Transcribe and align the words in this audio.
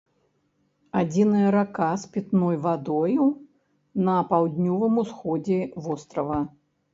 Адзіная 1.01 1.49
рака 1.55 1.89
з 2.03 2.09
пітной 2.15 2.57
вадою 2.63 3.27
на 4.09 4.17
паўднёвым 4.33 4.99
усходзе 5.05 5.61
вострава. 5.87 6.41